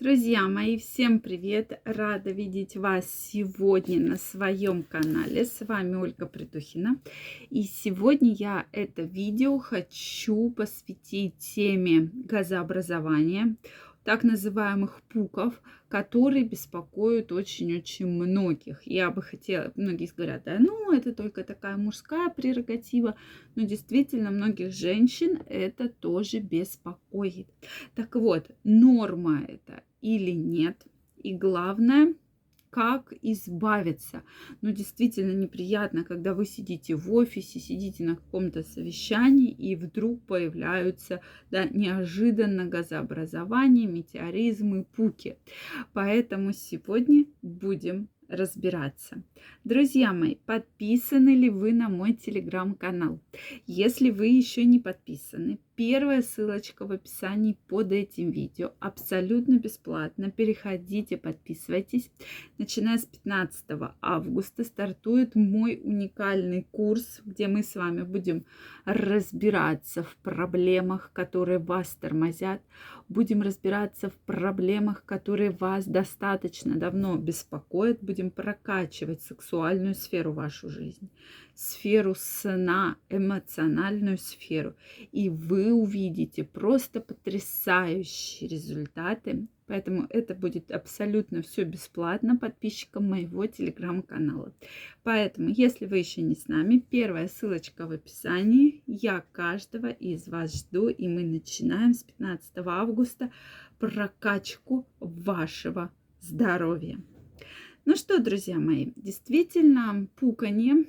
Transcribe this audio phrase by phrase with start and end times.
[0.00, 1.80] Друзья мои, всем привет!
[1.84, 5.44] Рада видеть вас сегодня на своем канале.
[5.44, 6.96] С вами Ольга Притухина.
[7.48, 13.54] И сегодня я это видео хочу посвятить теме газообразования
[14.04, 18.86] так называемых пуков, которые беспокоят очень-очень многих.
[18.86, 23.16] Я бы хотела, многие говорят, да, ну, это только такая мужская прерогатива,
[23.54, 27.48] но действительно многих женщин это тоже беспокоит.
[27.94, 30.84] Так вот, норма это или нет,
[31.16, 32.14] и главное–
[32.74, 34.24] как избавиться.
[34.60, 41.20] Но действительно неприятно, когда вы сидите в офисе, сидите на каком-то совещании, и вдруг появляются
[41.52, 45.36] да, неожиданно газообразования, метеоризмы, пуки.
[45.92, 49.22] Поэтому сегодня будем разбираться.
[49.62, 53.20] Друзья мои, подписаны ли вы на мой телеграм-канал?
[53.68, 58.74] Если вы еще не подписаны, Первая ссылочка в описании под этим видео.
[58.78, 60.30] Абсолютно бесплатно.
[60.30, 62.12] Переходите, подписывайтесь.
[62.58, 63.64] Начиная с 15
[64.00, 68.44] августа стартует мой уникальный курс, где мы с вами будем
[68.84, 72.62] разбираться в проблемах, которые вас тормозят.
[73.08, 77.98] Будем разбираться в проблемах, которые вас достаточно давно беспокоят.
[78.00, 81.10] Будем прокачивать сексуальную сферу вашу жизнь
[81.54, 84.74] сферу сна, эмоциональную сферу.
[85.12, 89.46] И вы увидите просто потрясающие результаты.
[89.66, 94.52] Поэтому это будет абсолютно все бесплатно подписчикам моего телеграм-канала.
[95.02, 98.82] Поэтому, если вы еще не с нами, первая ссылочка в описании.
[98.86, 103.32] Я каждого из вас жду, и мы начинаем с 15 августа
[103.78, 107.00] прокачку вашего здоровья.
[107.86, 110.84] Ну что, друзья мои, действительно, пуканье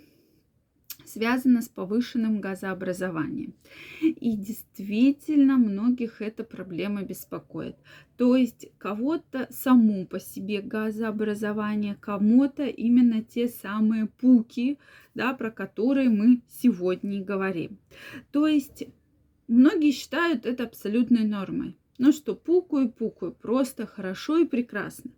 [1.08, 3.54] связано с повышенным газообразованием.
[4.02, 7.76] И действительно многих эта проблема беспокоит.
[8.18, 14.78] То есть кого-то саму по себе газообразование, кому-то именно те самые пуки,
[15.14, 17.78] да, про которые мы сегодня и говорим.
[18.32, 18.86] То есть
[19.48, 21.78] многие считают это абсолютной нормой.
[21.98, 25.12] Ну что, пукаю, пукаю, просто хорошо и прекрасно.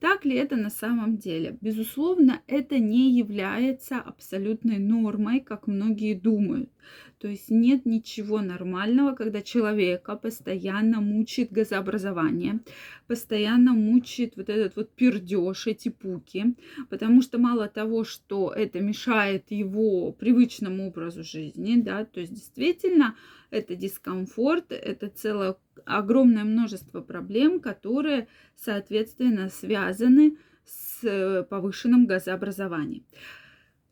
[0.00, 1.58] Так ли это на самом деле?
[1.60, 6.70] Безусловно, это не является абсолютной нормой, как многие думают.
[7.18, 12.60] То есть нет ничего нормального, когда человека постоянно мучает газообразование,
[13.08, 16.54] постоянно мучает вот этот вот пердеж, эти пуки,
[16.88, 23.16] потому что мало того, что это мешает его привычному образу жизни, да, то есть действительно
[23.50, 33.04] это дискомфорт, это целое огромное множество проблем, которые, соответственно, связаны с э, повышенным газообразованием.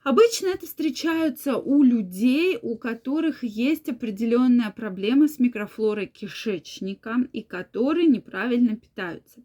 [0.07, 8.07] Обычно это встречаются у людей, у которых есть определенная проблема с микрофлорой кишечника и которые
[8.07, 9.41] неправильно питаются.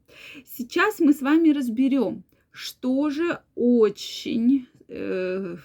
[0.45, 5.57] Сейчас мы с вами разберем, что же очень э,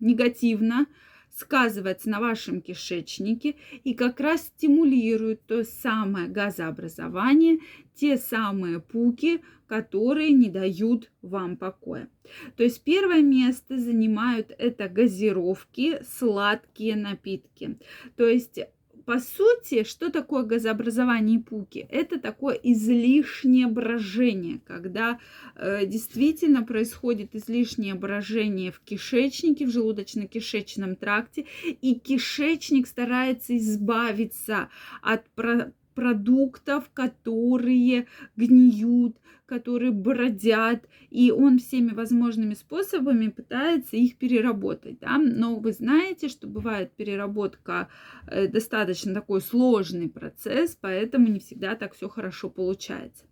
[0.00, 0.86] негативно
[1.34, 7.58] сказывается на вашем кишечнике и как раз стимулирует то самое газообразование,
[7.94, 12.08] те самые пуки, которые не дают вам покоя.
[12.56, 17.78] То есть первое место занимают это газировки, сладкие напитки.
[18.16, 18.58] То есть
[19.10, 21.84] по сути, что такое газообразование и пуки?
[21.90, 25.18] Это такое излишнее брожение, когда
[25.56, 34.68] э, действительно происходит излишнее брожение в кишечнике, в желудочно-кишечном тракте, и кишечник старается избавиться
[35.02, 35.24] от
[36.00, 44.98] продуктов, которые гниют, которые бродят, и он всеми возможными способами пытается их переработать.
[45.00, 45.18] Да?
[45.18, 47.88] Но вы знаете, что бывает переработка
[48.26, 53.26] э, достаточно такой сложный процесс, поэтому не всегда так все хорошо получается.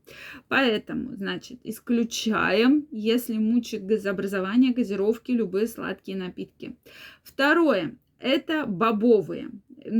[0.49, 6.77] Поэтому, значит, исключаем, если мучает газообразование, газировки, любые сладкие напитки.
[7.23, 9.51] Второе это бобовые.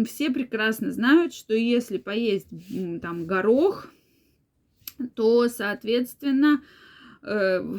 [0.07, 2.49] Все прекрасно знают, что если поесть
[3.01, 3.89] там горох,
[5.15, 6.63] то, соответственно,
[7.23, 7.79] э,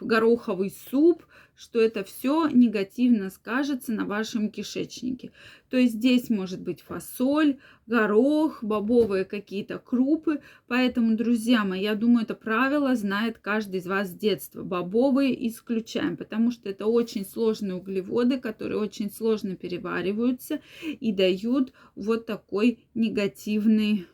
[0.00, 1.24] гороховый суп,
[1.56, 5.32] что это все негативно скажется на вашем кишечнике.
[5.70, 10.40] То есть здесь может быть фасоль, горох, бобовые какие-то крупы.
[10.66, 14.62] Поэтому, друзья мои, я думаю, это правило знает каждый из вас с детства.
[14.62, 22.26] Бобовые исключаем, потому что это очень сложные углеводы, которые очень сложно перевариваются и дают вот
[22.26, 24.06] такой негативный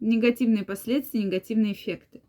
[0.00, 2.22] негативные последствия, негативные эффекты.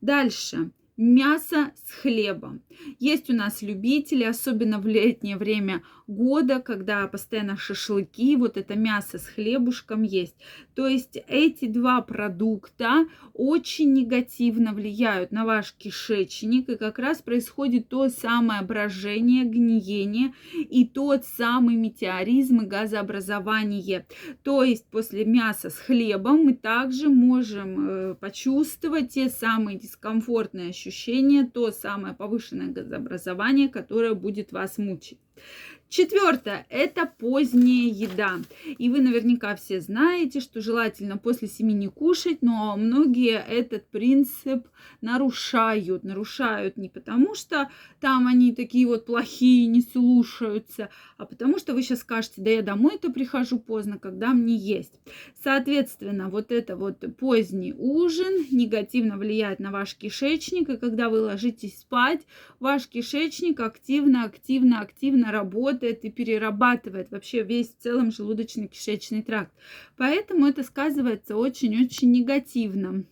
[0.00, 0.70] Дальше.
[0.96, 2.62] Мясо с хлебом.
[2.98, 9.18] Есть у нас любители, особенно в летнее время года, когда постоянно шашлыки, вот это мясо
[9.18, 10.36] с хлебушком есть.
[10.74, 17.88] То есть эти два продукта очень негативно влияют на ваш кишечник, и как раз происходит
[17.88, 24.06] то самое брожение, гниение и тот самый метеоризм и газообразование.
[24.42, 31.44] То есть после мяса с хлебом мы также можем э, почувствовать те самые дискомфортные ощущения,
[31.44, 35.18] то самое повышенное газообразование, которое будет вас мучить.
[35.94, 38.40] Четвертое– это поздняя еда.
[38.78, 44.66] И вы наверняка все знаете, что желательно после семи не кушать, но многие этот принцип
[45.00, 46.02] нарушают.
[46.02, 47.70] Нарушают не потому, что
[48.00, 52.62] там они такие вот плохие, не слушаются, а потому что вы сейчас скажете, да я
[52.62, 55.00] домой-то прихожу поздно, когда мне есть.
[55.44, 61.78] Соответственно, вот это вот поздний ужин негативно влияет на ваш кишечник, и когда вы ложитесь
[61.78, 62.22] спать,
[62.58, 69.52] ваш кишечник активно, активно, активно работает работает и перерабатывает вообще весь в целом желудочно-кишечный тракт.
[69.96, 73.04] Поэтому это сказывается очень-очень негативно.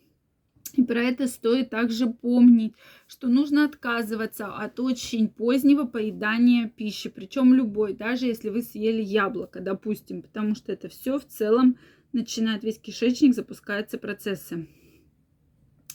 [0.75, 2.73] И про это стоит также помнить,
[3.07, 9.61] что нужно отказываться от очень позднего поедания пищи, причем любой, даже если вы съели яблоко,
[9.61, 11.77] допустим, потому что это все в целом
[12.15, 14.67] начинает весь кишечник, запускаются процессы.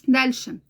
[0.06, 0.60] Дальше.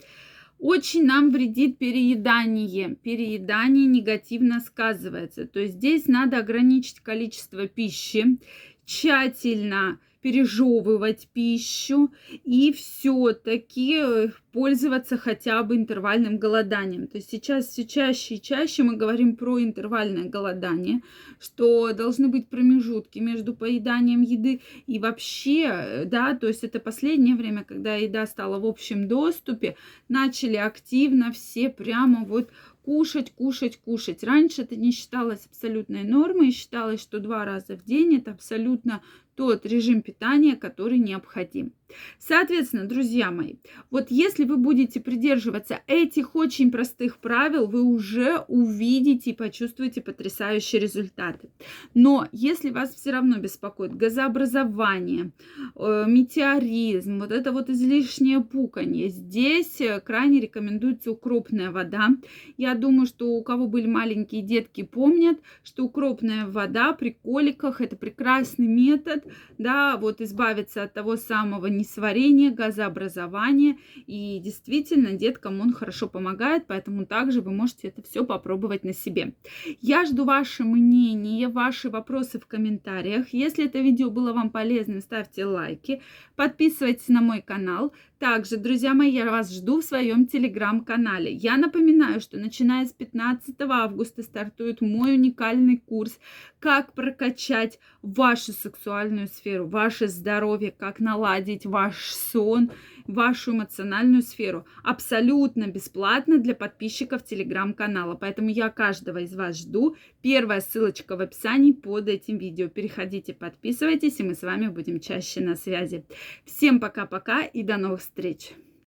[0.59, 2.97] Очень нам вредит переедание.
[2.97, 5.47] Переедание негативно сказывается.
[5.47, 8.39] То есть здесь надо ограничить количество пищи,
[8.85, 12.13] тщательно пережевывать пищу
[12.45, 17.07] и все-таки э, пользоваться хотя бы интервальным голоданием.
[17.07, 21.01] То есть сейчас все чаще и чаще мы говорим про интервальное голодание,
[21.41, 27.35] что должны быть промежутки между поеданием еды и вообще, э, да, то есть это последнее
[27.35, 29.77] время, когда еда стала в общем доступе,
[30.11, 32.51] начали активно все прямо вот
[32.89, 34.25] кушать, кушать, кушать.
[34.25, 39.03] Раньше это не считалось абсолютной нормой, считалось, что два раза в день это абсолютно
[39.38, 41.73] тот режим питания, который необходим.
[42.19, 43.55] Соответственно, друзья мои,
[43.90, 50.81] вот если вы будете придерживаться этих очень простых правил, вы уже увидите и почувствуете потрясающие
[50.81, 51.50] результаты.
[51.94, 55.32] Но если вас все равно беспокоит газообразование,
[55.76, 62.08] э, метеоризм, вот это вот излишнее пуканье, здесь э, крайне рекомендуется укропная вода.
[62.56, 67.96] Я думаю, что у кого были маленькие детки, помнят, что укропная вода при коликах это
[67.96, 69.25] прекрасный метод,
[69.56, 73.79] да, вот избавиться от того самого несварения, газообразования.
[74.07, 79.35] И действительно, деткам он хорошо помогает, поэтому также вы можете это все попробовать на себе.
[79.81, 83.33] Я жду ваше мнение, ваши вопросы в комментариях.
[83.33, 86.03] Если это видео было вам полезным, ставьте лайки,
[86.37, 87.93] подписывайтесь на мой канал.
[88.19, 91.32] Также, друзья мои, я вас жду в своем телеграм-канале.
[91.32, 96.19] Я напоминаю, что начиная с 15 августа стартует мой уникальный курс
[96.59, 102.73] «Как прокачать вашу сексуальную сферу, ваше здоровье, как наладить ваш сон,
[103.09, 104.67] вашу эмоциональную сферу.
[104.85, 108.15] Абсолютно бесплатно для подписчиков телеграм-канала.
[108.15, 109.97] Поэтому я каждого из вас жду.
[110.23, 112.69] Первая ссылочка в описании под этим видео.
[112.69, 116.05] Переходите, подписывайтесь, и мы с вами будем чаще на связи.
[116.45, 118.53] Всем пока-пока и до новых встреч!